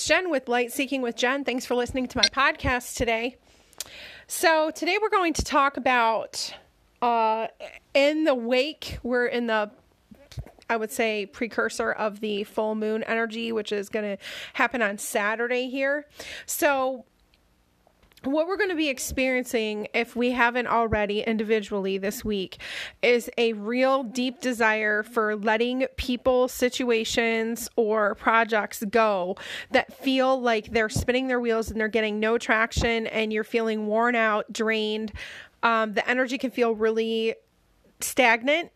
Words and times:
it's 0.00 0.08
Jen 0.08 0.30
with 0.30 0.48
Light 0.48 0.72
Seeking 0.72 1.02
with 1.02 1.14
Jen. 1.14 1.44
Thanks 1.44 1.66
for 1.66 1.74
listening 1.74 2.08
to 2.08 2.16
my 2.16 2.24
podcast 2.32 2.96
today. 2.96 3.36
So, 4.26 4.70
today 4.70 4.96
we're 4.98 5.10
going 5.10 5.34
to 5.34 5.44
talk 5.44 5.76
about 5.76 6.54
uh, 7.02 7.48
in 7.92 8.24
the 8.24 8.34
wake, 8.34 8.98
we're 9.02 9.26
in 9.26 9.46
the 9.46 9.70
I 10.70 10.78
would 10.78 10.90
say 10.90 11.26
precursor 11.26 11.92
of 11.92 12.20
the 12.20 12.44
full 12.44 12.74
moon 12.76 13.02
energy, 13.02 13.52
which 13.52 13.72
is 13.72 13.90
going 13.90 14.16
to 14.16 14.24
happen 14.54 14.80
on 14.80 14.96
Saturday 14.96 15.68
here. 15.68 16.06
So, 16.46 17.04
what 18.24 18.46
we're 18.46 18.56
going 18.56 18.70
to 18.70 18.76
be 18.76 18.88
experiencing, 18.88 19.88
if 19.94 20.14
we 20.14 20.32
haven't 20.32 20.66
already 20.66 21.20
individually 21.20 21.98
this 21.98 22.24
week, 22.24 22.58
is 23.02 23.30
a 23.38 23.54
real 23.54 24.02
deep 24.02 24.40
desire 24.40 25.02
for 25.02 25.36
letting 25.36 25.86
people, 25.96 26.48
situations, 26.48 27.68
or 27.76 28.14
projects 28.16 28.84
go 28.90 29.36
that 29.70 29.92
feel 29.92 30.40
like 30.40 30.72
they're 30.72 30.88
spinning 30.88 31.28
their 31.28 31.40
wheels 31.40 31.70
and 31.70 31.80
they're 31.80 31.88
getting 31.88 32.20
no 32.20 32.36
traction, 32.36 33.06
and 33.06 33.32
you're 33.32 33.44
feeling 33.44 33.86
worn 33.86 34.14
out, 34.14 34.52
drained. 34.52 35.12
Um, 35.62 35.94
the 35.94 36.08
energy 36.08 36.38
can 36.38 36.50
feel 36.50 36.74
really 36.74 37.34
stagnant 38.02 38.72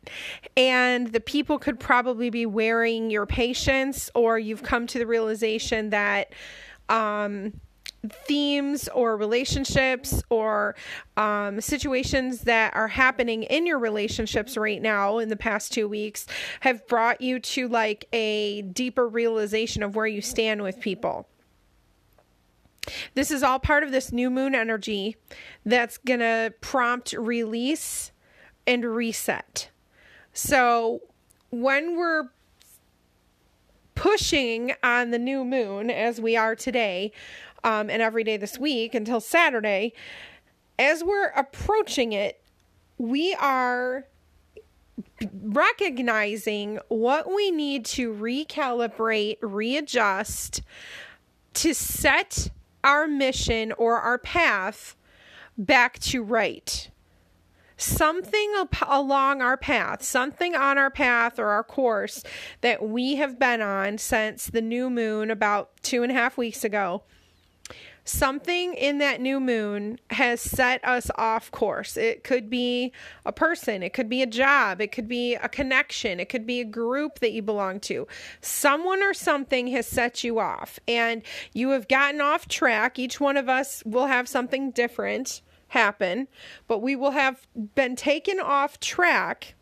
and 0.54 1.12
the 1.12 1.20
people 1.20 1.58
could 1.58 1.80
probably 1.80 2.28
be 2.28 2.44
wearing 2.44 3.10
your 3.10 3.24
patience 3.24 4.10
or 4.14 4.38
you've 4.38 4.62
come 4.62 4.86
to 4.86 4.98
the 4.98 5.06
realization 5.06 5.88
that 5.90 6.32
um, 6.90 7.52
themes 8.26 8.88
or 8.88 9.16
relationships 9.16 10.22
or 10.28 10.74
um, 11.16 11.60
situations 11.60 12.42
that 12.42 12.74
are 12.76 12.88
happening 12.88 13.44
in 13.44 13.66
your 13.66 13.78
relationships 13.78 14.56
right 14.56 14.82
now 14.82 15.18
in 15.18 15.28
the 15.28 15.36
past 15.36 15.72
two 15.72 15.88
weeks 15.88 16.26
have 16.60 16.86
brought 16.86 17.20
you 17.20 17.38
to 17.40 17.68
like 17.68 18.06
a 18.12 18.62
deeper 18.62 19.08
realization 19.08 19.82
of 19.82 19.96
where 19.96 20.06
you 20.06 20.20
stand 20.20 20.62
with 20.62 20.80
people. 20.80 21.26
This 23.14 23.30
is 23.30 23.42
all 23.42 23.58
part 23.58 23.82
of 23.82 23.92
this 23.92 24.12
new 24.12 24.30
moon 24.30 24.54
energy 24.54 25.16
that's 25.64 25.96
going 25.96 26.20
to 26.20 26.52
prompt 26.60 27.14
release 27.14 28.12
and 28.66 28.84
reset. 28.84 29.70
So 30.34 31.00
when 31.50 31.96
we're 31.96 32.24
pushing 33.94 34.72
on 34.82 35.10
the 35.10 35.18
new 35.18 35.44
moon 35.44 35.88
as 35.90 36.20
we 36.20 36.36
are 36.36 36.54
today 36.54 37.12
um, 37.64 37.90
and 37.90 38.00
every 38.00 38.22
day 38.22 38.36
this 38.36 38.58
week 38.58 38.94
until 38.94 39.20
Saturday, 39.20 39.92
as 40.78 41.02
we're 41.02 41.30
approaching 41.30 42.12
it, 42.12 42.40
we 42.98 43.34
are 43.34 44.06
recognizing 45.42 46.78
what 46.88 47.34
we 47.34 47.50
need 47.50 47.84
to 47.84 48.12
recalibrate, 48.12 49.38
readjust 49.40 50.62
to 51.54 51.74
set 51.74 52.48
our 52.84 53.06
mission 53.06 53.72
or 53.72 53.98
our 53.98 54.18
path 54.18 54.94
back 55.56 55.98
to 55.98 56.22
right 56.22 56.90
something 57.76 58.54
along 58.86 59.42
our 59.42 59.56
path, 59.56 60.02
something 60.02 60.54
on 60.54 60.78
our 60.78 60.90
path 60.90 61.38
or 61.38 61.48
our 61.48 61.64
course 61.64 62.22
that 62.60 62.82
we 62.86 63.16
have 63.16 63.38
been 63.38 63.60
on 63.60 63.98
since 63.98 64.46
the 64.46 64.62
new 64.62 64.88
moon 64.88 65.30
about 65.30 65.70
two 65.82 66.02
and 66.02 66.12
a 66.12 66.14
half 66.14 66.36
weeks 66.36 66.64
ago. 66.64 67.02
Something 68.06 68.74
in 68.74 68.98
that 68.98 69.20
new 69.22 69.40
moon 69.40 69.98
has 70.10 70.40
set 70.40 70.84
us 70.84 71.10
off 71.16 71.50
course. 71.50 71.96
It 71.96 72.22
could 72.22 72.50
be 72.50 72.92
a 73.24 73.32
person, 73.32 73.82
it 73.82 73.94
could 73.94 74.10
be 74.10 74.20
a 74.20 74.26
job, 74.26 74.82
it 74.82 74.92
could 74.92 75.08
be 75.08 75.34
a 75.36 75.48
connection, 75.48 76.20
it 76.20 76.28
could 76.28 76.46
be 76.46 76.60
a 76.60 76.64
group 76.64 77.20
that 77.20 77.32
you 77.32 77.40
belong 77.40 77.80
to. 77.80 78.06
Someone 78.42 79.02
or 79.02 79.14
something 79.14 79.68
has 79.68 79.86
set 79.86 80.22
you 80.22 80.38
off, 80.38 80.78
and 80.86 81.22
you 81.54 81.70
have 81.70 81.88
gotten 81.88 82.20
off 82.20 82.46
track. 82.46 82.98
Each 82.98 83.20
one 83.20 83.38
of 83.38 83.48
us 83.48 83.82
will 83.86 84.06
have 84.06 84.28
something 84.28 84.70
different 84.70 85.40
happen, 85.68 86.28
but 86.68 86.82
we 86.82 86.94
will 86.96 87.12
have 87.12 87.46
been 87.74 87.96
taken 87.96 88.38
off 88.38 88.78
track. 88.80 89.54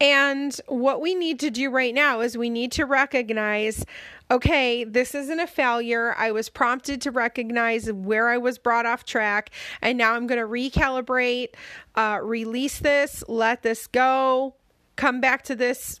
And 0.00 0.58
what 0.66 1.00
we 1.00 1.14
need 1.14 1.40
to 1.40 1.50
do 1.50 1.70
right 1.70 1.94
now 1.94 2.20
is 2.20 2.36
we 2.36 2.50
need 2.50 2.72
to 2.72 2.84
recognize 2.84 3.84
okay, 4.30 4.84
this 4.84 5.14
isn't 5.14 5.40
a 5.40 5.46
failure. 5.46 6.14
I 6.16 6.32
was 6.32 6.48
prompted 6.48 7.00
to 7.02 7.10
recognize 7.10 7.90
where 7.92 8.28
I 8.28 8.38
was 8.38 8.58
brought 8.58 8.86
off 8.86 9.04
track, 9.04 9.50
and 9.80 9.96
now 9.96 10.14
I'm 10.14 10.26
going 10.26 10.40
to 10.40 10.46
recalibrate, 10.46 11.50
uh, 11.94 12.18
release 12.22 12.78
this, 12.78 13.22
let 13.28 13.62
this 13.62 13.86
go, 13.86 14.54
come 14.96 15.20
back 15.20 15.42
to 15.44 15.54
this 15.54 16.00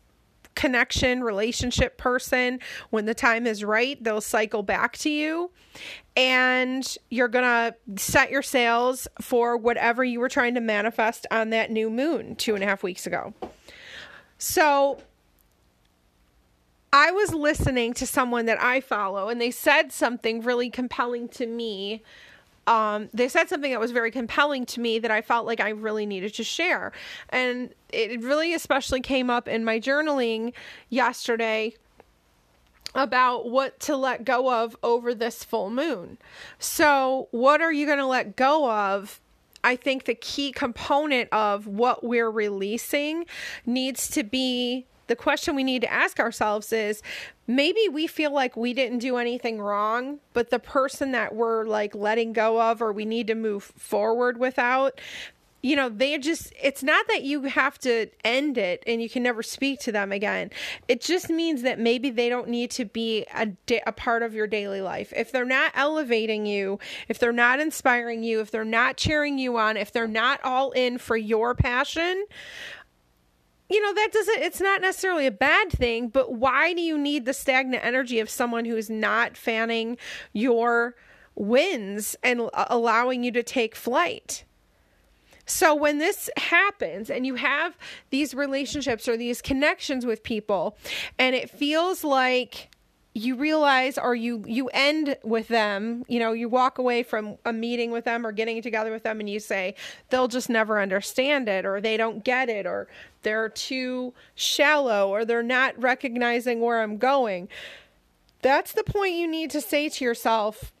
connection, 0.56 1.22
relationship 1.22 1.98
person. 1.98 2.58
When 2.90 3.04
the 3.04 3.14
time 3.14 3.46
is 3.46 3.62
right, 3.62 4.02
they'll 4.02 4.20
cycle 4.20 4.62
back 4.62 4.96
to 4.98 5.10
you. 5.10 5.52
And 6.16 6.96
you're 7.10 7.28
going 7.28 7.44
to 7.44 8.02
set 8.02 8.30
your 8.30 8.42
sails 8.42 9.06
for 9.20 9.56
whatever 9.56 10.02
you 10.02 10.18
were 10.18 10.30
trying 10.30 10.54
to 10.54 10.60
manifest 10.60 11.26
on 11.30 11.50
that 11.50 11.70
new 11.70 11.90
moon 11.90 12.34
two 12.36 12.54
and 12.54 12.64
a 12.64 12.66
half 12.66 12.82
weeks 12.82 13.06
ago. 13.06 13.34
So 14.38 14.98
I 16.98 17.10
was 17.10 17.34
listening 17.34 17.92
to 17.92 18.06
someone 18.06 18.46
that 18.46 18.58
I 18.58 18.80
follow, 18.80 19.28
and 19.28 19.38
they 19.38 19.50
said 19.50 19.92
something 19.92 20.40
really 20.40 20.70
compelling 20.70 21.28
to 21.30 21.46
me 21.46 22.02
um, 22.66 23.10
they 23.12 23.28
said 23.28 23.48
something 23.48 23.70
that 23.70 23.78
was 23.78 23.92
very 23.92 24.10
compelling 24.10 24.66
to 24.66 24.80
me 24.80 24.98
that 24.98 25.10
I 25.10 25.20
felt 25.20 25.46
like 25.46 25.60
I 25.60 25.68
really 25.68 26.06
needed 26.06 26.34
to 26.34 26.42
share. 26.42 26.90
And 27.28 27.72
it 27.92 28.20
really 28.22 28.54
especially 28.54 29.00
came 29.00 29.30
up 29.30 29.46
in 29.46 29.64
my 29.64 29.78
journaling 29.78 30.52
yesterday 30.88 31.74
about 32.94 33.50
what 33.50 33.78
to 33.80 33.94
let 33.94 34.24
go 34.24 34.52
of 34.64 34.74
over 34.82 35.14
this 35.14 35.44
full 35.44 35.70
moon. 35.70 36.18
So, 36.58 37.28
what 37.30 37.60
are 37.60 37.72
you 37.72 37.86
going 37.86 37.98
to 37.98 38.06
let 38.06 38.34
go 38.34 38.68
of? 38.68 39.20
I 39.62 39.76
think 39.76 40.06
the 40.06 40.14
key 40.14 40.50
component 40.50 41.28
of 41.32 41.66
what 41.66 42.02
we're 42.02 42.30
releasing 42.30 43.26
needs 43.64 44.08
to 44.10 44.24
be 44.24 44.86
the 45.06 45.16
question 45.16 45.54
we 45.54 45.64
need 45.64 45.82
to 45.82 45.92
ask 45.92 46.18
ourselves 46.18 46.72
is 46.72 47.02
maybe 47.46 47.88
we 47.90 48.06
feel 48.06 48.32
like 48.32 48.56
we 48.56 48.72
didn't 48.72 48.98
do 48.98 49.16
anything 49.16 49.60
wrong, 49.60 50.18
but 50.32 50.50
the 50.50 50.58
person 50.58 51.12
that 51.12 51.34
we're 51.34 51.64
like 51.64 51.94
letting 51.94 52.32
go 52.32 52.60
of 52.60 52.82
or 52.82 52.92
we 52.92 53.04
need 53.04 53.26
to 53.28 53.34
move 53.34 53.62
forward 53.62 54.38
without, 54.38 55.00
you 55.62 55.74
know, 55.74 55.88
they 55.88 56.18
just, 56.18 56.52
it's 56.62 56.82
not 56.82 57.08
that 57.08 57.22
you 57.22 57.42
have 57.42 57.78
to 57.78 58.06
end 58.24 58.58
it 58.58 58.82
and 58.86 59.02
you 59.02 59.08
can 59.08 59.22
never 59.22 59.42
speak 59.42 59.80
to 59.80 59.92
them 59.92 60.12
again. 60.12 60.50
It 60.86 61.00
just 61.00 61.28
means 61.30 61.62
that 61.62 61.78
maybe 61.78 62.10
they 62.10 62.28
don't 62.28 62.48
need 62.48 62.70
to 62.72 62.84
be 62.84 63.26
a, 63.34 63.48
a 63.86 63.92
part 63.92 64.22
of 64.22 64.34
your 64.34 64.46
daily 64.46 64.80
life. 64.80 65.12
If 65.16 65.32
they're 65.32 65.44
not 65.44 65.72
elevating 65.74 66.46
you, 66.46 66.78
if 67.08 67.18
they're 67.18 67.32
not 67.32 67.58
inspiring 67.58 68.22
you, 68.22 68.40
if 68.40 68.50
they're 68.50 68.64
not 68.64 68.96
cheering 68.96 69.38
you 69.38 69.56
on, 69.56 69.76
if 69.76 69.92
they're 69.92 70.06
not 70.06 70.40
all 70.44 70.72
in 70.72 70.98
for 70.98 71.16
your 71.16 71.54
passion, 71.54 72.26
you 73.68 73.82
know 73.82 73.94
that 73.94 74.12
doesn't 74.12 74.42
it's 74.42 74.60
not 74.60 74.80
necessarily 74.80 75.26
a 75.26 75.30
bad 75.30 75.70
thing 75.70 76.08
but 76.08 76.32
why 76.32 76.72
do 76.72 76.80
you 76.80 76.96
need 76.96 77.24
the 77.24 77.34
stagnant 77.34 77.84
energy 77.84 78.20
of 78.20 78.30
someone 78.30 78.64
who's 78.64 78.88
not 78.88 79.36
fanning 79.36 79.96
your 80.32 80.94
winds 81.36 82.16
and 82.22 82.50
allowing 82.54 83.22
you 83.22 83.30
to 83.30 83.42
take 83.42 83.76
flight? 83.76 84.44
So 85.48 85.76
when 85.76 85.98
this 85.98 86.28
happens 86.36 87.08
and 87.08 87.24
you 87.24 87.36
have 87.36 87.78
these 88.10 88.34
relationships 88.34 89.06
or 89.06 89.16
these 89.16 89.40
connections 89.40 90.04
with 90.04 90.24
people 90.24 90.76
and 91.18 91.36
it 91.36 91.48
feels 91.48 92.02
like 92.02 92.70
you 93.16 93.34
realize 93.34 93.96
or 93.96 94.14
you 94.14 94.44
you 94.46 94.68
end 94.74 95.16
with 95.24 95.48
them 95.48 96.04
you 96.06 96.18
know 96.18 96.32
you 96.32 96.50
walk 96.50 96.76
away 96.76 97.02
from 97.02 97.38
a 97.46 97.52
meeting 97.52 97.90
with 97.90 98.04
them 98.04 98.26
or 98.26 98.30
getting 98.30 98.60
together 98.60 98.92
with 98.92 99.04
them 99.04 99.20
and 99.20 99.30
you 99.30 99.40
say 99.40 99.74
they'll 100.10 100.28
just 100.28 100.50
never 100.50 100.78
understand 100.78 101.48
it 101.48 101.64
or 101.64 101.80
they 101.80 101.96
don't 101.96 102.24
get 102.24 102.50
it 102.50 102.66
or 102.66 102.86
they're 103.22 103.48
too 103.48 104.12
shallow 104.34 105.08
or 105.08 105.24
they're 105.24 105.42
not 105.42 105.80
recognizing 105.80 106.60
where 106.60 106.82
I'm 106.82 106.98
going 106.98 107.48
that's 108.42 108.72
the 108.72 108.84
point 108.84 109.14
you 109.14 109.26
need 109.26 109.50
to 109.52 109.62
say 109.62 109.88
to 109.88 110.04
yourself 110.04 110.74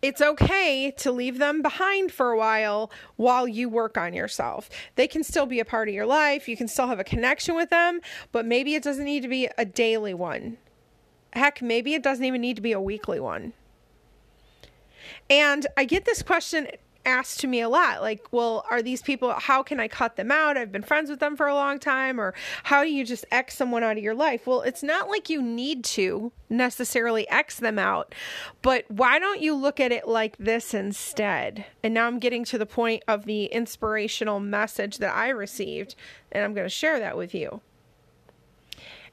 it's 0.00 0.22
okay 0.22 0.92
to 0.98 1.10
leave 1.10 1.38
them 1.38 1.60
behind 1.60 2.12
for 2.12 2.30
a 2.30 2.38
while 2.38 2.88
while 3.16 3.48
you 3.48 3.68
work 3.68 3.98
on 3.98 4.14
yourself. 4.14 4.70
They 4.94 5.08
can 5.08 5.24
still 5.24 5.44
be 5.44 5.58
a 5.58 5.64
part 5.64 5.88
of 5.88 5.94
your 5.94 6.06
life. 6.06 6.48
You 6.48 6.56
can 6.56 6.68
still 6.68 6.86
have 6.86 7.00
a 7.00 7.04
connection 7.04 7.56
with 7.56 7.70
them, 7.70 8.00
but 8.30 8.46
maybe 8.46 8.76
it 8.76 8.84
doesn't 8.84 9.04
need 9.04 9.22
to 9.22 9.28
be 9.28 9.48
a 9.58 9.64
daily 9.64 10.14
one. 10.14 10.56
Heck, 11.32 11.62
maybe 11.62 11.94
it 11.94 12.02
doesn't 12.02 12.24
even 12.24 12.40
need 12.40 12.56
to 12.56 12.62
be 12.62 12.72
a 12.72 12.80
weekly 12.80 13.20
one. 13.20 13.52
And 15.30 15.66
I 15.76 15.84
get 15.84 16.04
this 16.04 16.22
question 16.22 16.68
asked 17.04 17.40
to 17.40 17.46
me 17.46 17.60
a 17.60 17.68
lot 17.68 18.02
like, 18.02 18.26
well, 18.32 18.66
are 18.70 18.82
these 18.82 19.00
people, 19.00 19.32
how 19.32 19.62
can 19.62 19.80
I 19.80 19.88
cut 19.88 20.16
them 20.16 20.30
out? 20.30 20.58
I've 20.58 20.72
been 20.72 20.82
friends 20.82 21.08
with 21.08 21.20
them 21.20 21.36
for 21.36 21.46
a 21.46 21.54
long 21.54 21.78
time. 21.78 22.20
Or 22.20 22.34
how 22.64 22.84
do 22.84 22.90
you 22.90 23.04
just 23.04 23.24
X 23.30 23.56
someone 23.56 23.82
out 23.82 23.96
of 23.96 24.02
your 24.02 24.14
life? 24.14 24.46
Well, 24.46 24.60
it's 24.60 24.82
not 24.82 25.08
like 25.08 25.30
you 25.30 25.40
need 25.40 25.84
to 25.84 26.32
necessarily 26.50 27.28
X 27.28 27.56
them 27.56 27.78
out, 27.78 28.14
but 28.60 28.84
why 28.88 29.18
don't 29.18 29.40
you 29.40 29.54
look 29.54 29.80
at 29.80 29.92
it 29.92 30.06
like 30.06 30.36
this 30.38 30.74
instead? 30.74 31.64
And 31.82 31.94
now 31.94 32.06
I'm 32.06 32.18
getting 32.18 32.44
to 32.46 32.58
the 32.58 32.66
point 32.66 33.02
of 33.08 33.24
the 33.24 33.46
inspirational 33.46 34.40
message 34.40 34.98
that 34.98 35.14
I 35.14 35.28
received, 35.30 35.94
and 36.30 36.44
I'm 36.44 36.52
going 36.52 36.66
to 36.66 36.70
share 36.70 36.98
that 36.98 37.16
with 37.16 37.34
you. 37.34 37.62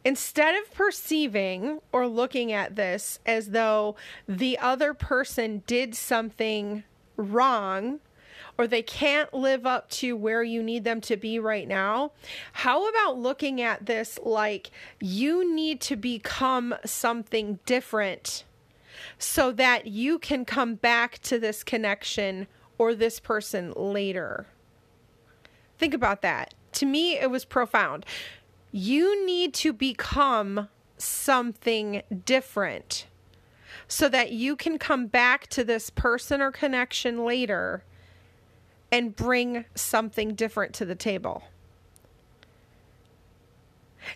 Instead 0.05 0.55
of 0.61 0.71
perceiving 0.71 1.81
or 1.91 2.07
looking 2.07 2.51
at 2.51 2.75
this 2.75 3.19
as 3.25 3.49
though 3.49 3.95
the 4.27 4.57
other 4.59 4.93
person 4.93 5.63
did 5.65 5.95
something 5.95 6.83
wrong 7.17 7.99
or 8.57 8.67
they 8.67 8.83
can't 8.83 9.33
live 9.33 9.65
up 9.65 9.89
to 9.89 10.15
where 10.15 10.43
you 10.43 10.63
need 10.63 10.83
them 10.83 11.01
to 11.01 11.17
be 11.17 11.39
right 11.39 11.67
now, 11.67 12.11
how 12.53 12.87
about 12.87 13.17
looking 13.17 13.59
at 13.59 13.87
this 13.87 14.19
like 14.23 14.69
you 15.01 15.53
need 15.53 15.81
to 15.81 15.95
become 15.95 16.73
something 16.85 17.59
different 17.65 18.45
so 19.17 19.51
that 19.51 19.87
you 19.87 20.19
can 20.19 20.45
come 20.45 20.75
back 20.75 21.19
to 21.19 21.39
this 21.39 21.63
connection 21.63 22.47
or 22.77 22.93
this 22.93 23.19
person 23.19 23.73
later? 23.75 24.45
Think 25.77 25.93
about 25.93 26.21
that. 26.21 26.53
To 26.73 26.85
me, 26.85 27.17
it 27.17 27.29
was 27.29 27.43
profound. 27.43 28.05
You 28.77 29.25
need 29.25 29.53
to 29.53 29.71
become 29.71 30.67
something 30.97 32.01
different 32.25 33.07
so 33.87 34.09
that 34.09 34.33
you 34.33 34.57
can 34.57 34.77
come 34.77 35.07
back 35.07 35.47
to 35.51 35.63
this 35.63 35.89
person 35.89 36.41
or 36.41 36.51
connection 36.51 37.23
later 37.23 37.85
and 38.91 39.15
bring 39.15 39.63
something 39.75 40.35
different 40.35 40.73
to 40.73 40.83
the 40.83 40.93
table. 40.93 41.43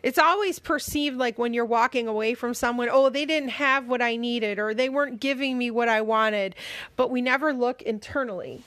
It's 0.03 0.19
always 0.19 0.59
perceived 0.59 1.15
like 1.15 1.39
when 1.39 1.53
you're 1.53 1.63
walking 1.63 2.09
away 2.09 2.33
from 2.33 2.53
someone, 2.53 2.89
oh, 2.91 3.07
they 3.07 3.25
didn't 3.25 3.51
have 3.51 3.87
what 3.87 4.01
I 4.01 4.17
needed 4.17 4.59
or 4.59 4.73
they 4.73 4.89
weren't 4.89 5.21
giving 5.21 5.57
me 5.57 5.71
what 5.71 5.87
I 5.87 6.01
wanted, 6.01 6.53
but 6.97 7.09
we 7.09 7.21
never 7.21 7.53
look 7.53 7.81
internally. 7.83 8.63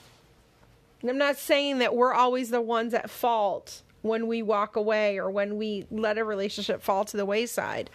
And 1.01 1.11
I'm 1.11 1.19
not 1.19 1.37
saying 1.37 1.77
that 1.77 1.95
we're 1.95 2.15
always 2.15 2.49
the 2.49 2.61
ones 2.61 2.95
at 2.95 3.11
fault 3.11 3.83
when 4.03 4.27
we 4.27 4.43
walk 4.43 4.75
away 4.75 5.17
or 5.17 5.31
when 5.31 5.57
we 5.57 5.85
let 5.89 6.17
a 6.17 6.23
relationship 6.23 6.83
fall 6.83 7.03
to 7.05 7.17
the 7.17 7.25
wayside. 7.25 7.89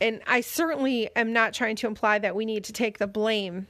And 0.00 0.20
I 0.26 0.40
certainly 0.40 1.10
am 1.16 1.32
not 1.32 1.52
trying 1.52 1.76
to 1.76 1.86
imply 1.86 2.18
that 2.20 2.36
we 2.36 2.44
need 2.44 2.64
to 2.64 2.72
take 2.72 2.98
the 2.98 3.06
blame 3.06 3.66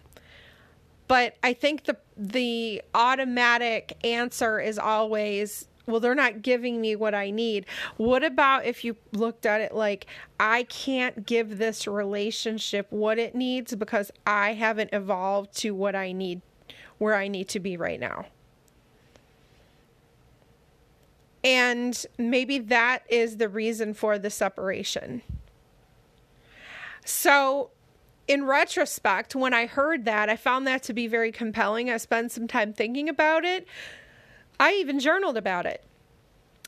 but 1.13 1.37
I 1.43 1.53
think 1.53 1.85
the 1.85 1.99
the 2.17 2.81
automatic 2.95 3.99
answer 4.03 4.59
is 4.59 4.79
always 4.79 5.69
well 5.85 6.01
they're 6.01 6.15
not 6.15 6.41
giving 6.41 6.81
me 6.81 6.97
what 6.97 7.15
I 7.15 7.31
need. 7.31 7.67
What 7.99 8.25
about 8.25 8.65
if 8.65 8.83
you 8.83 8.97
looked 9.13 9.45
at 9.45 9.61
it 9.61 9.75
like 9.75 10.07
I 10.41 10.63
can't 10.63 11.27
give 11.27 11.59
this 11.59 11.87
relationship 11.87 12.87
what 12.89 13.19
it 13.19 13.35
needs 13.35 13.75
because 13.75 14.11
I 14.27 14.55
haven't 14.55 14.89
evolved 14.95 15.55
to 15.59 15.73
what 15.73 15.95
I 15.95 16.13
need 16.13 16.41
where 16.97 17.15
I 17.15 17.29
need 17.29 17.49
to 17.51 17.61
be 17.61 17.77
right 17.77 18.01
now. 18.01 18.25
And 21.45 22.07
maybe 22.19 22.59
that 22.59 23.05
is 23.09 23.37
the 23.37 23.49
reason 23.49 23.95
for 23.95 24.19
the 24.19 24.31
separation. 24.31 25.23
So 27.05 27.71
in 28.29 28.45
retrospect, 28.45 29.35
when 29.35 29.53
I 29.53 29.67
heard 29.67 30.05
that, 30.05 30.29
I 30.29 30.37
found 30.37 30.67
that 30.67 30.83
to 30.85 30.93
be 30.93 31.07
very 31.07 31.33
compelling. 31.33 31.91
I 31.91 31.97
spent 31.97 32.31
some 32.31 32.47
time 32.47 32.73
thinking 32.73 33.09
about 33.09 33.45
it. 33.45 33.67
I 34.61 34.75
even 34.75 35.01
journaled 35.01 35.37
about 35.37 35.67
it. 35.67 35.85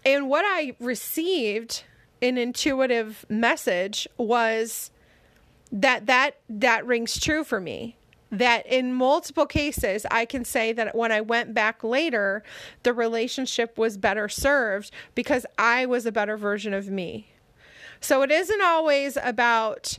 And 0.05 0.29
what 0.29 0.45
I 0.47 0.75
received 0.81 1.85
an 2.21 2.37
intuitive 2.37 3.25
message 3.29 4.09
was 4.17 4.91
that 5.71 6.07
that 6.07 6.37
that 6.49 6.87
rings 6.87 7.19
true 7.19 7.45
for 7.45 7.61
me 7.61 7.97
that 8.31 8.67
in 8.67 8.93
multiple 8.93 9.47
cases 9.47 10.07
I 10.11 10.25
can 10.25 10.45
say 10.45 10.73
that 10.73 10.95
when 10.95 11.13
I 11.13 11.21
went 11.21 11.55
back 11.55 11.85
later 11.85 12.43
the 12.83 12.93
relationship 12.93 13.79
was 13.79 13.97
better 13.97 14.29
served 14.29 14.91
because 15.15 15.47
I 15.59 15.87
was 15.87 16.07
a 16.07 16.13
better 16.13 16.37
version 16.37 16.75
of 16.75 16.89
me. 16.89 17.29
So 18.01 18.23
it 18.23 18.31
isn't 18.31 18.63
always 18.63 19.17
about 19.23 19.99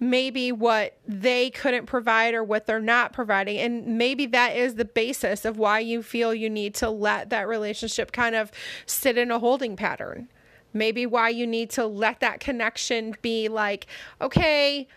maybe 0.00 0.50
what 0.50 0.96
they 1.06 1.50
couldn't 1.50 1.84
provide 1.84 2.32
or 2.32 2.42
what 2.42 2.66
they're 2.66 2.80
not 2.80 3.12
providing. 3.12 3.58
And 3.58 3.98
maybe 3.98 4.24
that 4.26 4.56
is 4.56 4.76
the 4.76 4.86
basis 4.86 5.44
of 5.44 5.58
why 5.58 5.80
you 5.80 6.02
feel 6.02 6.34
you 6.34 6.48
need 6.48 6.74
to 6.76 6.88
let 6.88 7.28
that 7.30 7.46
relationship 7.46 8.10
kind 8.10 8.34
of 8.34 8.50
sit 8.86 9.18
in 9.18 9.30
a 9.30 9.38
holding 9.38 9.76
pattern. 9.76 10.28
Maybe 10.72 11.04
why 11.04 11.28
you 11.28 11.46
need 11.46 11.68
to 11.70 11.86
let 11.86 12.20
that 12.20 12.40
connection 12.40 13.14
be 13.20 13.48
like, 13.48 13.86
okay, 14.22 14.88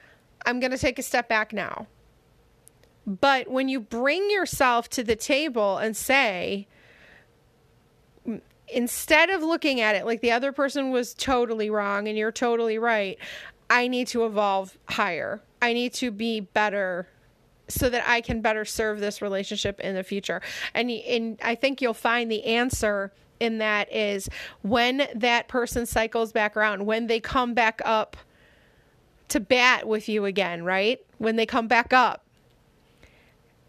I'm 0.46 0.62
going 0.62 0.72
to 0.72 0.78
take 0.78 0.98
a 0.98 1.04
step 1.04 1.28
back 1.28 1.52
now. 1.52 1.88
But 3.06 3.50
when 3.50 3.68
you 3.68 3.80
bring 3.80 4.30
yourself 4.30 4.90
to 4.92 5.04
the 5.04 5.16
table 5.16 5.78
and 5.78 5.96
say, 5.96 6.68
instead 8.68 9.30
of 9.30 9.44
looking 9.44 9.82
at 9.82 9.96
it 9.96 10.06
like 10.06 10.22
the 10.22 10.32
other 10.32 10.52
person 10.52 10.92
was 10.92 11.14
totally 11.14 11.70
wrong 11.70 12.08
and 12.08 12.18
you're 12.18 12.32
totally 12.32 12.78
right, 12.78 13.18
I 13.70 13.88
need 13.88 14.08
to 14.10 14.26
evolve 14.26 14.78
higher. 14.90 15.42
I 15.62 15.74
need 15.74 15.94
to 15.96 16.12
be 16.12 16.40
better 16.40 17.08
so 17.68 17.90
that 17.90 18.08
I 18.08 18.22
can 18.22 18.42
better 18.42 18.66
serve 18.66 19.00
this 19.00 19.22
relationship 19.22 19.80
in 19.80 19.96
the 19.96 20.04
future. 20.04 20.42
And 20.74 20.90
and 20.92 21.40
I 21.42 21.56
think 21.56 21.82
you'll 21.82 21.94
find 21.94 22.30
the 22.30 22.44
answer 22.46 23.14
in 23.40 23.58
that 23.58 23.92
is 23.92 24.30
when 24.62 25.08
that 25.16 25.48
person 25.48 25.86
cycles 25.86 26.32
back 26.32 26.56
around, 26.56 26.86
when 26.86 27.08
they 27.08 27.20
come 27.20 27.54
back 27.54 27.82
up 27.84 28.16
to 29.30 29.40
bat 29.40 29.88
with 29.88 30.08
you 30.08 30.26
again, 30.26 30.64
right? 30.64 31.00
When 31.18 31.36
they 31.36 31.46
come 31.46 31.68
back 31.68 31.94
up, 31.94 32.23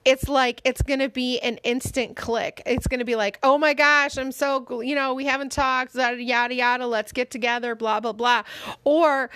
it's 0.04 0.28
like 0.28 0.60
it's 0.64 0.82
going 0.82 1.00
to 1.00 1.08
be 1.08 1.38
an 1.40 1.58
instant 1.58 2.16
click. 2.16 2.62
It's 2.66 2.86
going 2.86 2.98
to 3.00 3.04
be 3.04 3.16
like, 3.16 3.38
"Oh 3.42 3.58
my 3.58 3.74
gosh, 3.74 4.16
I'm 4.16 4.32
so, 4.32 4.80
you 4.82 4.94
know, 4.94 5.14
we 5.14 5.24
haven't 5.24 5.52
talked, 5.52 5.94
yada 5.94 6.22
yada 6.22 6.54
yada, 6.54 6.86
let's 6.86 7.12
get 7.12 7.30
together, 7.30 7.74
blah 7.74 8.00
blah 8.00 8.12
blah." 8.12 8.42
Or 8.84 9.30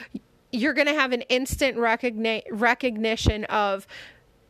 you're 0.53 0.75
going 0.75 0.87
to 0.87 0.94
have 0.94 1.12
an 1.12 1.23
instant 1.23 1.76
recogni- 1.76 2.44
recognition 2.50 3.44
of, 3.44 3.87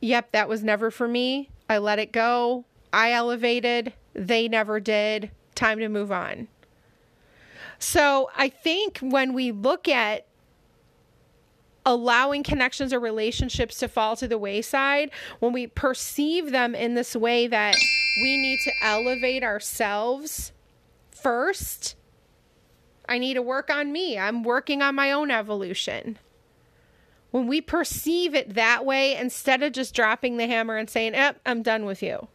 yep, 0.01 0.31
that 0.33 0.49
was 0.49 0.63
never 0.63 0.91
for 0.91 1.09
me. 1.09 1.51
I 1.69 1.79
let 1.79 1.99
it 1.99 2.13
go. 2.13 2.65
I 2.93 3.13
elevated. 3.13 3.93
They 4.15 4.49
never 4.49 4.81
did. 4.81 5.31
Time 5.55 5.79
to 5.81 5.89
move 5.89 6.13
on. 6.13 6.49
So 7.79 8.31
I 8.37 8.49
think 8.49 8.99
when 8.99 9.35
we 9.35 9.53
look 9.53 9.89
at 9.89 10.28
allowing 11.89 12.43
connections 12.43 12.93
or 12.93 13.01
relationships 13.01 13.79
to 13.79 13.89
fall 13.89 14.15
to 14.17 14.29
the 14.29 14.39
wayside, 14.39 15.11
when 15.41 15.53
we 15.53 15.67
perceive 15.67 16.53
them 16.53 16.75
in 16.75 16.95
this 16.95 17.17
way 17.17 17.47
that 17.47 17.75
we 18.23 18.37
need 18.37 18.61
to 18.65 18.73
elevate 18.83 19.43
ourselves 19.43 20.53
first 21.11 21.97
I 23.09 23.19
need 23.19 23.35
to 23.35 23.43
work 23.43 23.71
on 23.71 23.91
me. 23.91 24.19
I'm 24.19 24.43
working 24.43 24.83
on 24.83 24.95
my 24.95 25.11
own 25.13 25.31
evolution. 25.31 26.19
When 27.31 27.47
we 27.47 27.61
perceive 27.61 28.35
it 28.35 28.55
that 28.55 28.85
way, 28.85 29.17
instead 29.17 29.63
of 29.63 29.73
just 29.73 29.95
dropping 29.95 30.37
the 30.37 30.47
hammer 30.47 30.77
and 30.77 30.89
saying, 30.89 31.15
Yep, 31.15 31.41
I'm 31.47 31.63
done 31.63 31.85
with 31.85 32.03
you, 32.03 32.29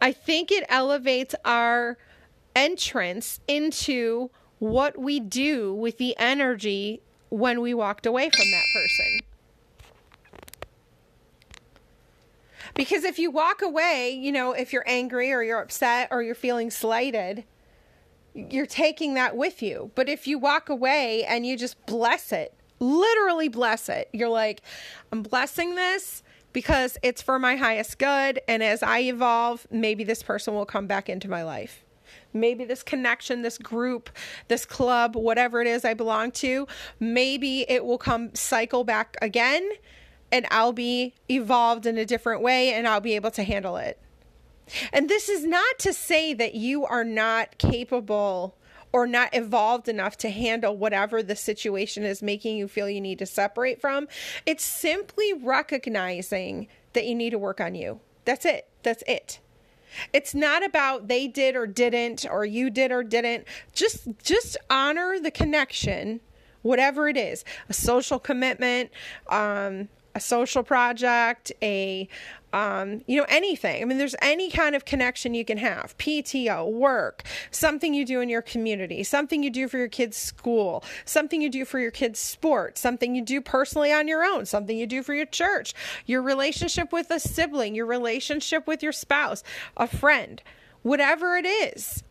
I 0.00 0.12
think 0.12 0.52
it 0.52 0.64
elevates 0.68 1.34
our 1.44 1.98
entrance 2.54 3.40
into 3.48 4.30
what 4.58 4.98
we 4.98 5.20
do 5.20 5.74
with 5.74 5.98
the 5.98 6.16
energy 6.18 7.02
when 7.28 7.60
we 7.60 7.74
walked 7.74 8.06
away 8.06 8.30
from 8.30 8.50
that 8.50 8.64
person. 8.72 9.20
Because 12.74 13.04
if 13.04 13.18
you 13.18 13.30
walk 13.30 13.62
away, 13.62 14.10
you 14.10 14.30
know, 14.30 14.52
if 14.52 14.72
you're 14.72 14.84
angry 14.86 15.32
or 15.32 15.42
you're 15.42 15.60
upset 15.60 16.08
or 16.10 16.22
you're 16.22 16.34
feeling 16.34 16.70
slighted, 16.70 17.44
you're 18.34 18.66
taking 18.66 19.14
that 19.14 19.34
with 19.34 19.62
you. 19.62 19.90
But 19.94 20.10
if 20.10 20.26
you 20.26 20.38
walk 20.38 20.68
away 20.68 21.24
and 21.24 21.46
you 21.46 21.56
just 21.56 21.84
bless 21.86 22.32
it, 22.32 22.52
literally 22.78 23.48
bless 23.48 23.88
it, 23.88 24.10
you're 24.12 24.28
like, 24.28 24.60
I'm 25.10 25.22
blessing 25.22 25.74
this 25.74 26.22
because 26.52 26.98
it's 27.02 27.22
for 27.22 27.38
my 27.38 27.56
highest 27.56 27.98
good. 27.98 28.40
And 28.46 28.62
as 28.62 28.82
I 28.82 29.00
evolve, 29.00 29.66
maybe 29.70 30.04
this 30.04 30.22
person 30.22 30.52
will 30.52 30.66
come 30.66 30.86
back 30.86 31.08
into 31.08 31.30
my 31.30 31.42
life. 31.44 31.85
Maybe 32.40 32.64
this 32.64 32.82
connection, 32.82 33.42
this 33.42 33.58
group, 33.58 34.10
this 34.48 34.64
club, 34.64 35.16
whatever 35.16 35.60
it 35.60 35.66
is 35.66 35.84
I 35.84 35.94
belong 35.94 36.32
to, 36.32 36.66
maybe 37.00 37.68
it 37.68 37.84
will 37.84 37.98
come 37.98 38.34
cycle 38.34 38.84
back 38.84 39.16
again 39.22 39.68
and 40.32 40.46
I'll 40.50 40.72
be 40.72 41.14
evolved 41.30 41.86
in 41.86 41.98
a 41.98 42.04
different 42.04 42.42
way 42.42 42.72
and 42.72 42.86
I'll 42.86 43.00
be 43.00 43.14
able 43.14 43.30
to 43.32 43.42
handle 43.42 43.76
it. 43.76 43.98
And 44.92 45.08
this 45.08 45.28
is 45.28 45.44
not 45.44 45.78
to 45.80 45.92
say 45.92 46.34
that 46.34 46.54
you 46.54 46.84
are 46.84 47.04
not 47.04 47.58
capable 47.58 48.56
or 48.92 49.06
not 49.06 49.34
evolved 49.34 49.88
enough 49.88 50.16
to 50.16 50.30
handle 50.30 50.76
whatever 50.76 51.22
the 51.22 51.36
situation 51.36 52.02
is 52.02 52.22
making 52.22 52.56
you 52.56 52.66
feel 52.66 52.88
you 52.88 53.00
need 53.00 53.18
to 53.18 53.26
separate 53.26 53.80
from. 53.80 54.08
It's 54.44 54.64
simply 54.64 55.32
recognizing 55.34 56.68
that 56.94 57.04
you 57.04 57.14
need 57.14 57.30
to 57.30 57.38
work 57.38 57.60
on 57.60 57.74
you. 57.74 58.00
That's 58.24 58.44
it. 58.44 58.68
That's 58.82 59.04
it. 59.06 59.40
It's 60.12 60.34
not 60.34 60.64
about 60.64 61.08
they 61.08 61.26
did 61.26 61.56
or 61.56 61.66
didn't 61.66 62.26
or 62.30 62.44
you 62.44 62.70
did 62.70 62.92
or 62.92 63.02
didn't. 63.02 63.44
Just 63.72 64.08
just 64.22 64.56
honor 64.70 65.18
the 65.20 65.30
connection, 65.30 66.20
whatever 66.62 67.08
it 67.08 67.16
is. 67.16 67.44
A 67.68 67.72
social 67.72 68.18
commitment, 68.18 68.90
um, 69.28 69.88
a 70.14 70.20
social 70.20 70.62
project, 70.62 71.52
a 71.62 72.08
um, 72.56 73.02
you 73.06 73.18
know, 73.18 73.26
anything. 73.28 73.82
I 73.82 73.84
mean, 73.84 73.98
there's 73.98 74.14
any 74.22 74.50
kind 74.50 74.74
of 74.74 74.86
connection 74.86 75.34
you 75.34 75.44
can 75.44 75.58
have 75.58 75.94
PTO, 75.98 76.72
work, 76.72 77.22
something 77.50 77.92
you 77.92 78.06
do 78.06 78.22
in 78.22 78.30
your 78.30 78.40
community, 78.40 79.04
something 79.04 79.42
you 79.42 79.50
do 79.50 79.68
for 79.68 79.76
your 79.76 79.88
kids' 79.88 80.16
school, 80.16 80.82
something 81.04 81.42
you 81.42 81.50
do 81.50 81.66
for 81.66 81.78
your 81.78 81.90
kids' 81.90 82.18
sport, 82.18 82.78
something 82.78 83.14
you 83.14 83.20
do 83.20 83.42
personally 83.42 83.92
on 83.92 84.08
your 84.08 84.24
own, 84.24 84.46
something 84.46 84.78
you 84.78 84.86
do 84.86 85.02
for 85.02 85.12
your 85.12 85.26
church, 85.26 85.74
your 86.06 86.22
relationship 86.22 86.94
with 86.94 87.10
a 87.10 87.20
sibling, 87.20 87.74
your 87.74 87.84
relationship 87.84 88.66
with 88.66 88.82
your 88.82 88.92
spouse, 88.92 89.42
a 89.76 89.86
friend, 89.86 90.40
whatever 90.80 91.36
it 91.36 91.44
is 91.44 92.04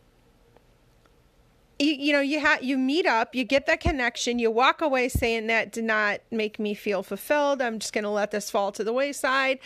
you, 1.80 1.94
you 1.94 2.14
know 2.14 2.22
you 2.22 2.40
have 2.40 2.64
you 2.64 2.78
meet 2.78 3.06
up 3.06 3.36
you 3.36 3.44
get 3.44 3.66
that 3.66 3.80
connection 3.80 4.40
you 4.40 4.50
walk 4.50 4.82
away 4.82 5.10
saying 5.10 5.48
that 5.48 5.72
did 5.72 5.84
not 5.84 6.22
make 6.32 6.60
me 6.60 6.74
feel 6.74 7.04
fulfilled. 7.04 7.62
I'm 7.62 7.80
just 7.80 7.94
going 7.94 8.04
to 8.04 8.10
let 8.10 8.32
this 8.32 8.50
fall 8.50 8.72
to 8.74 8.84
the 8.84 8.94
wayside. 8.94 9.60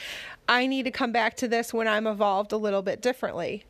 I 0.47 0.65
need 0.65 0.83
to 0.83 0.91
come 0.91 1.11
back 1.11 1.35
to 1.37 1.47
this 1.47 1.73
when 1.73 1.87
i'm 1.87 2.07
evolved 2.07 2.51
a 2.51 2.57
little 2.57 2.81
bit 2.81 3.01
differently. 3.01 3.65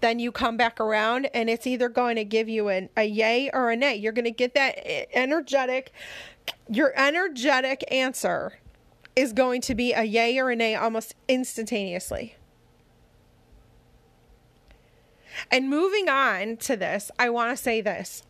Then 0.00 0.18
you 0.18 0.32
come 0.32 0.56
back 0.56 0.80
around 0.80 1.28
and 1.34 1.50
it's 1.50 1.66
either 1.66 1.90
going 1.90 2.16
to 2.16 2.24
give 2.24 2.48
you 2.48 2.68
an, 2.68 2.88
a 2.96 3.04
yay 3.04 3.50
or 3.52 3.70
a 3.70 3.76
nay. 3.76 3.96
You're 3.96 4.12
going 4.12 4.24
to 4.24 4.30
get 4.30 4.54
that 4.54 4.78
energetic 5.16 5.92
your 6.68 6.92
energetic 6.96 7.84
answer 7.92 8.54
is 9.16 9.32
going 9.32 9.60
to 9.60 9.74
be 9.74 9.92
a 9.92 10.04
yay 10.04 10.38
or 10.38 10.50
a 10.50 10.56
nay 10.56 10.74
almost 10.74 11.14
instantaneously 11.28 12.34
and 15.50 15.70
moving 15.70 16.08
on 16.08 16.56
to 16.58 16.76
this, 16.76 17.10
I 17.18 17.30
want 17.30 17.56
to 17.56 17.62
say 17.62 17.80
this. 17.80 18.22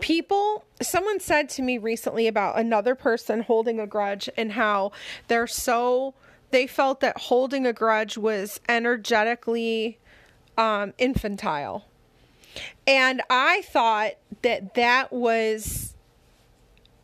People, 0.00 0.64
someone 0.80 1.20
said 1.20 1.48
to 1.50 1.62
me 1.62 1.78
recently 1.78 2.26
about 2.26 2.58
another 2.58 2.94
person 2.94 3.42
holding 3.42 3.80
a 3.80 3.86
grudge 3.86 4.28
and 4.36 4.52
how 4.52 4.92
they're 5.28 5.46
so, 5.46 6.14
they 6.50 6.66
felt 6.66 7.00
that 7.00 7.18
holding 7.18 7.66
a 7.66 7.72
grudge 7.72 8.16
was 8.16 8.60
energetically 8.68 9.98
um, 10.56 10.94
infantile. 10.98 11.86
And 12.86 13.22
I 13.28 13.62
thought 13.62 14.12
that 14.42 14.74
that 14.74 15.12
was 15.12 15.94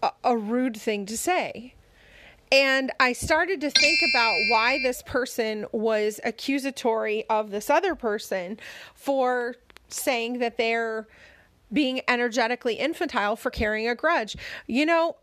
a, 0.02 0.10
a 0.24 0.36
rude 0.36 0.76
thing 0.76 1.06
to 1.06 1.16
say. 1.16 1.74
And 2.52 2.92
I 3.00 3.14
started 3.14 3.62
to 3.62 3.70
think 3.70 4.00
about 4.10 4.36
why 4.50 4.78
this 4.82 5.02
person 5.02 5.64
was 5.72 6.20
accusatory 6.22 7.24
of 7.30 7.50
this 7.50 7.70
other 7.70 7.94
person 7.94 8.60
for 8.94 9.56
saying 9.88 10.38
that 10.40 10.58
they're 10.58 11.08
being 11.72 12.02
energetically 12.06 12.74
infantile 12.74 13.36
for 13.36 13.50
carrying 13.50 13.88
a 13.88 13.94
grudge. 13.94 14.36
You 14.66 14.84
know, 14.84 15.16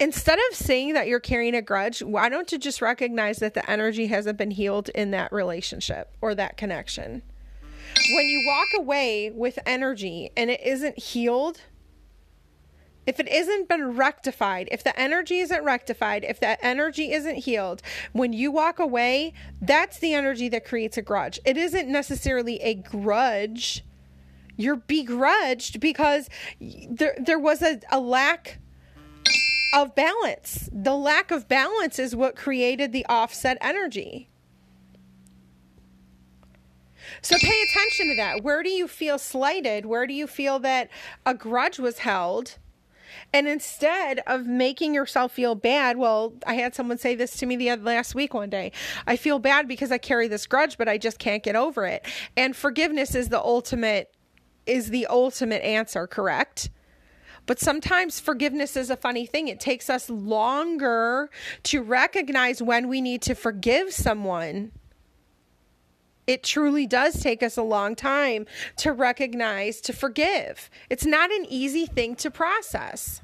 instead 0.00 0.40
of 0.50 0.56
saying 0.56 0.94
that 0.94 1.06
you're 1.06 1.20
carrying 1.20 1.54
a 1.54 1.62
grudge, 1.62 2.02
why 2.02 2.28
don't 2.28 2.50
you 2.50 2.58
just 2.58 2.82
recognize 2.82 3.38
that 3.38 3.54
the 3.54 3.70
energy 3.70 4.08
hasn't 4.08 4.36
been 4.36 4.50
healed 4.50 4.88
in 4.88 5.12
that 5.12 5.32
relationship 5.32 6.10
or 6.20 6.34
that 6.34 6.56
connection? 6.56 7.22
When 8.16 8.26
you 8.26 8.44
walk 8.48 8.66
away 8.76 9.30
with 9.30 9.60
energy 9.64 10.32
and 10.36 10.50
it 10.50 10.60
isn't 10.60 10.98
healed, 10.98 11.60
if 13.06 13.20
it 13.20 13.28
isn't 13.28 13.68
been 13.68 13.96
rectified, 13.96 14.68
if 14.70 14.82
the 14.82 14.98
energy 14.98 15.40
isn't 15.40 15.64
rectified, 15.64 16.24
if 16.24 16.40
that 16.40 16.58
energy 16.62 17.12
isn't 17.12 17.36
healed, 17.36 17.82
when 18.12 18.32
you 18.32 18.50
walk 18.50 18.78
away, 18.78 19.32
that's 19.60 19.98
the 19.98 20.14
energy 20.14 20.48
that 20.48 20.64
creates 20.64 20.96
a 20.96 21.02
grudge. 21.02 21.38
It 21.44 21.56
isn't 21.56 21.88
necessarily 21.88 22.60
a 22.62 22.74
grudge. 22.74 23.84
You're 24.56 24.76
begrudged 24.76 25.80
because 25.80 26.30
there 26.60 27.16
there 27.18 27.38
was 27.38 27.60
a, 27.60 27.80
a 27.90 27.98
lack 27.98 28.60
of 29.74 29.94
balance. 29.94 30.68
The 30.72 30.94
lack 30.94 31.30
of 31.30 31.48
balance 31.48 31.98
is 31.98 32.14
what 32.14 32.36
created 32.36 32.92
the 32.92 33.04
offset 33.06 33.58
energy. 33.60 34.30
So 37.20 37.36
pay 37.38 37.62
attention 37.62 38.08
to 38.08 38.16
that. 38.16 38.42
Where 38.42 38.62
do 38.62 38.70
you 38.70 38.86
feel 38.86 39.18
slighted? 39.18 39.86
Where 39.86 40.06
do 40.06 40.14
you 40.14 40.26
feel 40.26 40.58
that 40.60 40.88
a 41.26 41.34
grudge 41.34 41.78
was 41.78 41.98
held? 41.98 42.58
And 43.32 43.48
instead 43.48 44.20
of 44.26 44.46
making 44.46 44.94
yourself 44.94 45.32
feel 45.32 45.54
bad, 45.54 45.96
well, 45.96 46.34
I 46.46 46.54
had 46.54 46.74
someone 46.74 46.98
say 46.98 47.14
this 47.14 47.36
to 47.38 47.46
me 47.46 47.56
the 47.56 47.76
last 47.76 48.14
week 48.14 48.34
one 48.34 48.50
day. 48.50 48.72
I 49.06 49.16
feel 49.16 49.38
bad 49.38 49.68
because 49.68 49.90
I 49.92 49.98
carry 49.98 50.28
this 50.28 50.46
grudge, 50.46 50.78
but 50.78 50.88
I 50.88 50.98
just 50.98 51.18
can't 51.18 51.42
get 51.42 51.56
over 51.56 51.84
it. 51.86 52.06
And 52.36 52.54
forgiveness 52.54 53.14
is 53.14 53.28
the 53.28 53.40
ultimate 53.40 54.14
is 54.66 54.88
the 54.88 55.06
ultimate 55.08 55.62
answer, 55.62 56.06
correct? 56.06 56.70
But 57.46 57.60
sometimes 57.60 58.20
forgiveness 58.20 58.76
is 58.76 58.88
a 58.88 58.96
funny 58.96 59.26
thing. 59.26 59.48
It 59.48 59.60
takes 59.60 59.90
us 59.90 60.08
longer 60.08 61.28
to 61.64 61.82
recognize 61.82 62.62
when 62.62 62.88
we 62.88 63.02
need 63.02 63.20
to 63.22 63.34
forgive 63.34 63.92
someone. 63.92 64.72
It 66.26 66.42
truly 66.42 66.86
does 66.86 67.22
take 67.22 67.42
us 67.42 67.56
a 67.56 67.62
long 67.62 67.94
time 67.94 68.46
to 68.78 68.92
recognize, 68.92 69.80
to 69.82 69.92
forgive. 69.92 70.70
It's 70.88 71.04
not 71.04 71.30
an 71.30 71.46
easy 71.48 71.86
thing 71.86 72.16
to 72.16 72.30
process. 72.30 73.20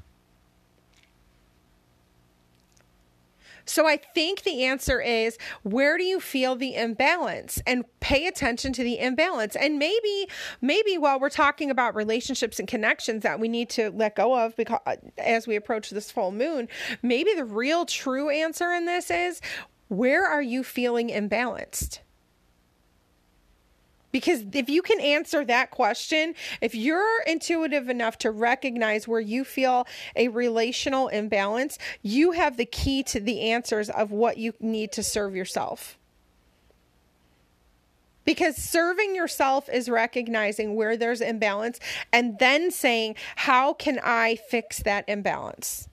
So 3.65 3.87
I 3.87 3.97
think 3.97 4.43
the 4.43 4.65
answer 4.65 4.99
is 4.99 5.37
where 5.63 5.97
do 5.97 6.03
you 6.03 6.19
feel 6.19 6.55
the 6.55 6.75
imbalance 6.75 7.61
and 7.65 7.85
pay 7.99 8.27
attention 8.27 8.73
to 8.73 8.83
the 8.83 8.99
imbalance. 8.99 9.55
And 9.55 9.79
maybe 9.79 10.27
maybe 10.59 10.97
while 10.97 11.19
we're 11.19 11.29
talking 11.29 11.71
about 11.71 11.95
relationships 11.95 12.59
and 12.59 12.67
connections 12.67 13.23
that 13.23 13.39
we 13.39 13.47
need 13.47 13.69
to 13.71 13.91
let 13.91 14.15
go 14.15 14.37
of 14.37 14.55
because 14.55 14.79
as 15.17 15.47
we 15.47 15.55
approach 15.55 15.89
this 15.89 16.11
full 16.11 16.31
moon, 16.31 16.67
maybe 17.01 17.33
the 17.33 17.45
real 17.45 17.85
true 17.85 18.29
answer 18.29 18.71
in 18.73 18.85
this 18.85 19.09
is 19.09 19.41
where 19.87 20.25
are 20.25 20.41
you 20.41 20.63
feeling 20.63 21.09
imbalanced? 21.09 21.99
Because 24.11 24.43
if 24.53 24.69
you 24.69 24.81
can 24.81 24.99
answer 24.99 25.45
that 25.45 25.71
question, 25.71 26.35
if 26.59 26.75
you're 26.75 27.21
intuitive 27.25 27.89
enough 27.89 28.17
to 28.19 28.31
recognize 28.31 29.07
where 29.07 29.21
you 29.21 29.43
feel 29.43 29.87
a 30.15 30.27
relational 30.27 31.07
imbalance, 31.07 31.77
you 32.01 32.31
have 32.31 32.57
the 32.57 32.65
key 32.65 33.03
to 33.03 33.19
the 33.19 33.41
answers 33.41 33.89
of 33.89 34.11
what 34.11 34.37
you 34.37 34.53
need 34.59 34.91
to 34.93 35.03
serve 35.03 35.35
yourself. 35.35 35.97
Because 38.23 38.55
serving 38.55 39.15
yourself 39.15 39.67
is 39.67 39.89
recognizing 39.89 40.75
where 40.75 40.95
there's 40.95 41.21
imbalance 41.21 41.79
and 42.13 42.37
then 42.37 42.69
saying, 42.69 43.15
How 43.35 43.73
can 43.73 43.99
I 44.03 44.35
fix 44.35 44.83
that 44.83 45.05
imbalance? 45.07 45.87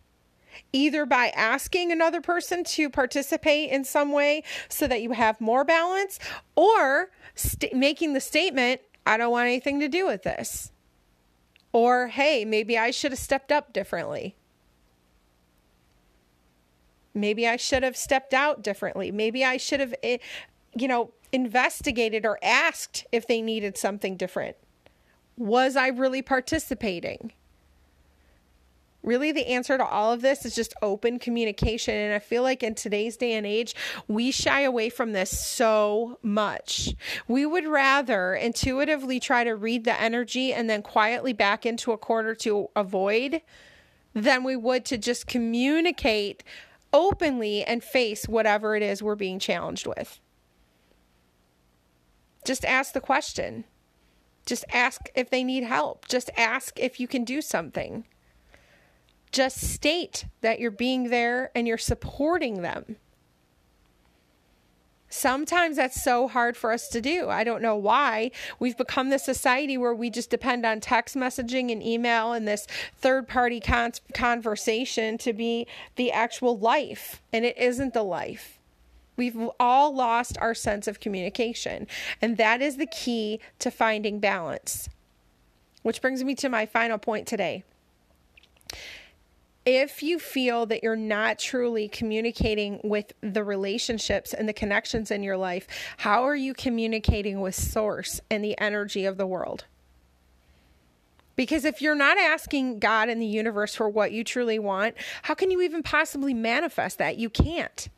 Either 0.72 1.06
by 1.06 1.28
asking 1.28 1.90
another 1.90 2.20
person 2.20 2.62
to 2.62 2.90
participate 2.90 3.70
in 3.70 3.84
some 3.84 4.12
way 4.12 4.42
so 4.68 4.86
that 4.86 5.00
you 5.00 5.12
have 5.12 5.40
more 5.40 5.64
balance, 5.64 6.18
or 6.54 7.10
st- 7.34 7.74
making 7.74 8.12
the 8.12 8.20
statement, 8.20 8.80
I 9.06 9.16
don't 9.16 9.30
want 9.30 9.46
anything 9.46 9.80
to 9.80 9.88
do 9.88 10.06
with 10.06 10.22
this. 10.24 10.70
Or, 11.72 12.08
hey, 12.08 12.44
maybe 12.44 12.76
I 12.76 12.90
should 12.90 13.12
have 13.12 13.18
stepped 13.18 13.50
up 13.50 13.72
differently. 13.72 14.36
Maybe 17.14 17.46
I 17.46 17.56
should 17.56 17.82
have 17.82 17.96
stepped 17.96 18.34
out 18.34 18.62
differently. 18.62 19.10
Maybe 19.10 19.44
I 19.44 19.56
should 19.56 19.80
have, 19.80 19.94
eh, 20.02 20.18
you 20.74 20.88
know, 20.88 21.12
investigated 21.32 22.24
or 22.24 22.38
asked 22.42 23.06
if 23.12 23.26
they 23.26 23.42
needed 23.42 23.76
something 23.76 24.16
different. 24.16 24.56
Was 25.36 25.76
I 25.76 25.88
really 25.88 26.22
participating? 26.22 27.32
Really 29.02 29.32
the 29.32 29.46
answer 29.48 29.78
to 29.78 29.84
all 29.84 30.12
of 30.12 30.20
this 30.20 30.44
is 30.44 30.54
just 30.54 30.74
open 30.82 31.18
communication. 31.18 31.94
And 31.94 32.12
I 32.12 32.18
feel 32.18 32.42
like 32.42 32.62
in 32.62 32.74
today's 32.74 33.16
day 33.16 33.34
and 33.34 33.46
age, 33.46 33.74
we 34.06 34.30
shy 34.30 34.62
away 34.62 34.90
from 34.90 35.12
this 35.12 35.36
so 35.38 36.18
much. 36.22 36.94
We 37.26 37.46
would 37.46 37.66
rather 37.66 38.34
intuitively 38.34 39.20
try 39.20 39.44
to 39.44 39.54
read 39.54 39.84
the 39.84 40.00
energy 40.00 40.52
and 40.52 40.68
then 40.68 40.82
quietly 40.82 41.32
back 41.32 41.64
into 41.64 41.92
a 41.92 41.98
quarter 41.98 42.34
to 42.36 42.68
avoid 42.74 43.42
than 44.14 44.44
we 44.44 44.56
would 44.56 44.84
to 44.86 44.98
just 44.98 45.26
communicate 45.26 46.42
openly 46.92 47.62
and 47.64 47.84
face 47.84 48.26
whatever 48.26 48.74
it 48.74 48.82
is 48.82 49.02
we're 49.02 49.14
being 49.14 49.38
challenged 49.38 49.86
with. 49.86 50.20
Just 52.44 52.64
ask 52.64 52.92
the 52.94 53.00
question. 53.00 53.64
Just 54.46 54.64
ask 54.72 55.02
if 55.14 55.28
they 55.28 55.44
need 55.44 55.64
help. 55.64 56.08
Just 56.08 56.30
ask 56.36 56.78
if 56.80 56.98
you 56.98 57.06
can 57.06 57.24
do 57.24 57.42
something. 57.42 58.06
Just 59.30 59.58
state 59.58 60.24
that 60.40 60.60
you're 60.60 60.70
being 60.70 61.10
there 61.10 61.50
and 61.54 61.66
you're 61.66 61.78
supporting 61.78 62.62
them. 62.62 62.96
Sometimes 65.10 65.76
that's 65.76 66.02
so 66.02 66.28
hard 66.28 66.56
for 66.56 66.70
us 66.70 66.88
to 66.88 67.00
do. 67.00 67.30
I 67.30 67.42
don't 67.42 67.62
know 67.62 67.76
why. 67.76 68.30
We've 68.58 68.76
become 68.76 69.08
this 69.08 69.24
society 69.24 69.78
where 69.78 69.94
we 69.94 70.10
just 70.10 70.28
depend 70.28 70.66
on 70.66 70.80
text 70.80 71.16
messaging 71.16 71.72
and 71.72 71.82
email 71.82 72.32
and 72.32 72.46
this 72.46 72.66
third 72.96 73.26
party 73.26 73.58
con- 73.58 73.92
conversation 74.12 75.16
to 75.18 75.32
be 75.32 75.66
the 75.96 76.12
actual 76.12 76.58
life, 76.58 77.22
and 77.32 77.46
it 77.46 77.56
isn't 77.56 77.94
the 77.94 78.02
life. 78.02 78.58
We've 79.16 79.48
all 79.58 79.94
lost 79.94 80.36
our 80.38 80.54
sense 80.54 80.86
of 80.86 81.00
communication, 81.00 81.86
and 82.20 82.36
that 82.36 82.60
is 82.60 82.76
the 82.76 82.86
key 82.86 83.40
to 83.60 83.70
finding 83.70 84.20
balance. 84.20 84.90
Which 85.82 86.02
brings 86.02 86.22
me 86.22 86.34
to 86.36 86.50
my 86.50 86.66
final 86.66 86.98
point 86.98 87.26
today 87.26 87.64
if 89.68 90.02
you 90.02 90.18
feel 90.18 90.64
that 90.64 90.82
you're 90.82 90.96
not 90.96 91.38
truly 91.38 91.88
communicating 91.88 92.80
with 92.82 93.12
the 93.20 93.44
relationships 93.44 94.32
and 94.32 94.48
the 94.48 94.54
connections 94.54 95.10
in 95.10 95.22
your 95.22 95.36
life, 95.36 95.66
how 95.98 96.22
are 96.22 96.34
you 96.34 96.54
communicating 96.54 97.42
with 97.42 97.54
Source 97.54 98.18
and 98.30 98.42
the 98.42 98.58
energy 98.58 99.04
of 99.04 99.18
the 99.18 99.26
world? 99.26 99.66
Because 101.36 101.66
if 101.66 101.82
you're 101.82 101.94
not 101.94 102.16
asking 102.16 102.78
God 102.78 103.10
and 103.10 103.20
the 103.20 103.26
universe 103.26 103.74
for 103.74 103.90
what 103.90 104.10
you 104.10 104.24
truly 104.24 104.58
want, 104.58 104.94
how 105.20 105.34
can 105.34 105.50
you 105.50 105.60
even 105.60 105.82
possibly 105.82 106.32
manifest 106.32 106.96
that? 106.96 107.18
You 107.18 107.28
can't. 107.28 107.88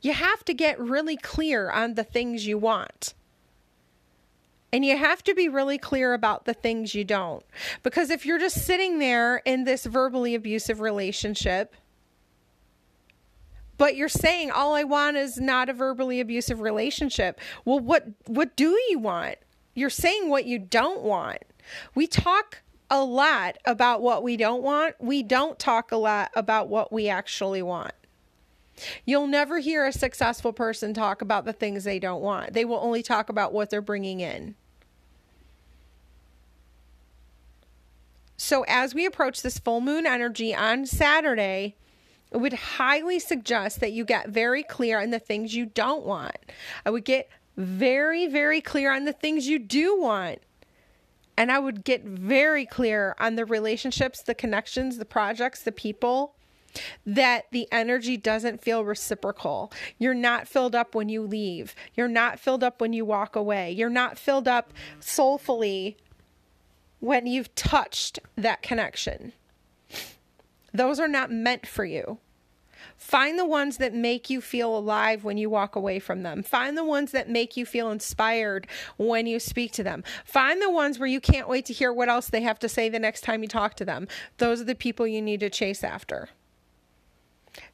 You 0.00 0.14
have 0.14 0.44
to 0.46 0.52
get 0.52 0.80
really 0.80 1.16
clear 1.16 1.70
on 1.70 1.94
the 1.94 2.02
things 2.02 2.44
you 2.44 2.58
want. 2.58 3.14
And 4.72 4.84
you 4.84 4.96
have 4.98 5.22
to 5.24 5.34
be 5.34 5.48
really 5.48 5.78
clear 5.78 6.12
about 6.12 6.44
the 6.44 6.52
things 6.52 6.94
you 6.94 7.04
don't. 7.04 7.42
Because 7.82 8.10
if 8.10 8.26
you're 8.26 8.38
just 8.38 8.66
sitting 8.66 8.98
there 8.98 9.38
in 9.44 9.64
this 9.64 9.86
verbally 9.86 10.34
abusive 10.34 10.80
relationship, 10.80 11.74
but 13.78 13.96
you're 13.96 14.08
saying 14.08 14.50
all 14.50 14.74
I 14.74 14.84
want 14.84 15.16
is 15.16 15.38
not 15.38 15.68
a 15.68 15.72
verbally 15.72 16.20
abusive 16.20 16.60
relationship. 16.60 17.40
Well, 17.64 17.78
what 17.78 18.08
what 18.26 18.56
do 18.56 18.78
you 18.90 18.98
want? 18.98 19.36
You're 19.74 19.88
saying 19.88 20.28
what 20.28 20.44
you 20.44 20.58
don't 20.58 21.02
want. 21.02 21.38
We 21.94 22.06
talk 22.06 22.62
a 22.90 23.02
lot 23.02 23.56
about 23.64 24.02
what 24.02 24.22
we 24.22 24.36
don't 24.36 24.62
want. 24.62 24.96
We 24.98 25.22
don't 25.22 25.58
talk 25.58 25.92
a 25.92 25.96
lot 25.96 26.30
about 26.34 26.68
what 26.68 26.92
we 26.92 27.08
actually 27.08 27.62
want. 27.62 27.92
You'll 29.04 29.26
never 29.26 29.58
hear 29.58 29.86
a 29.86 29.92
successful 29.92 30.52
person 30.52 30.94
talk 30.94 31.22
about 31.22 31.44
the 31.44 31.52
things 31.52 31.84
they 31.84 31.98
don't 31.98 32.22
want. 32.22 32.52
They 32.52 32.64
will 32.64 32.78
only 32.78 33.02
talk 33.02 33.28
about 33.28 33.52
what 33.52 33.70
they're 33.70 33.80
bringing 33.80 34.20
in. 34.20 34.54
So, 38.36 38.64
as 38.68 38.94
we 38.94 39.04
approach 39.04 39.42
this 39.42 39.58
full 39.58 39.80
moon 39.80 40.06
energy 40.06 40.54
on 40.54 40.86
Saturday, 40.86 41.74
I 42.32 42.36
would 42.36 42.52
highly 42.52 43.18
suggest 43.18 43.80
that 43.80 43.92
you 43.92 44.04
get 44.04 44.28
very 44.28 44.62
clear 44.62 45.00
on 45.00 45.10
the 45.10 45.18
things 45.18 45.54
you 45.54 45.66
don't 45.66 46.04
want. 46.04 46.36
I 46.86 46.90
would 46.90 47.04
get 47.04 47.28
very, 47.56 48.28
very 48.28 48.60
clear 48.60 48.94
on 48.94 49.04
the 49.04 49.12
things 49.12 49.48
you 49.48 49.58
do 49.58 50.00
want. 50.00 50.38
And 51.36 51.50
I 51.52 51.58
would 51.58 51.84
get 51.84 52.04
very 52.04 52.66
clear 52.66 53.14
on 53.18 53.36
the 53.36 53.44
relationships, 53.44 54.22
the 54.22 54.34
connections, 54.34 54.98
the 54.98 55.04
projects, 55.04 55.62
the 55.62 55.72
people 55.72 56.34
that 57.06 57.46
the 57.50 57.68
energy 57.72 58.16
doesn't 58.16 58.62
feel 58.62 58.84
reciprocal. 58.84 59.72
You're 59.98 60.14
not 60.14 60.48
filled 60.48 60.74
up 60.74 60.94
when 60.94 61.08
you 61.08 61.22
leave. 61.22 61.74
You're 61.94 62.08
not 62.08 62.38
filled 62.38 62.62
up 62.62 62.80
when 62.80 62.92
you 62.92 63.04
walk 63.04 63.36
away. 63.36 63.72
You're 63.72 63.90
not 63.90 64.18
filled 64.18 64.48
up 64.48 64.72
soulfully 65.00 65.96
when 67.00 67.26
you've 67.26 67.54
touched 67.54 68.18
that 68.36 68.62
connection. 68.62 69.32
Those 70.72 71.00
are 71.00 71.08
not 71.08 71.30
meant 71.30 71.66
for 71.66 71.84
you. 71.84 72.18
Find 72.96 73.38
the 73.38 73.46
ones 73.46 73.76
that 73.76 73.94
make 73.94 74.28
you 74.28 74.40
feel 74.40 74.76
alive 74.76 75.22
when 75.22 75.38
you 75.38 75.48
walk 75.48 75.76
away 75.76 75.98
from 76.00 76.22
them. 76.22 76.42
Find 76.42 76.76
the 76.76 76.84
ones 76.84 77.12
that 77.12 77.28
make 77.28 77.56
you 77.56 77.64
feel 77.64 77.90
inspired 77.90 78.66
when 78.96 79.26
you 79.26 79.38
speak 79.38 79.72
to 79.72 79.84
them. 79.84 80.02
Find 80.24 80.60
the 80.60 80.70
ones 80.70 80.98
where 80.98 81.08
you 81.08 81.20
can't 81.20 81.48
wait 81.48 81.64
to 81.66 81.72
hear 81.72 81.92
what 81.92 82.08
else 82.08 82.28
they 82.28 82.42
have 82.42 82.58
to 82.58 82.68
say 82.68 82.88
the 82.88 82.98
next 82.98 83.22
time 83.22 83.42
you 83.42 83.48
talk 83.48 83.74
to 83.74 83.84
them. 83.84 84.08
Those 84.38 84.60
are 84.60 84.64
the 84.64 84.74
people 84.74 85.06
you 85.06 85.22
need 85.22 85.40
to 85.40 85.50
chase 85.50 85.84
after. 85.84 86.28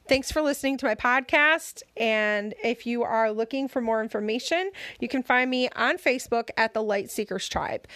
Thanks 0.07 0.31
for 0.31 0.41
listening 0.41 0.77
to 0.77 0.85
my 0.85 0.95
podcast. 0.95 1.81
And 1.97 2.53
if 2.63 2.85
you 2.85 3.03
are 3.03 3.31
looking 3.31 3.67
for 3.67 3.81
more 3.81 4.01
information, 4.01 4.71
you 4.99 5.07
can 5.07 5.23
find 5.23 5.49
me 5.49 5.69
on 5.75 5.97
Facebook 5.97 6.49
at 6.57 6.73
the 6.73 6.83
Light 6.83 7.09
Seekers 7.09 7.49
Tribe. 7.49 7.87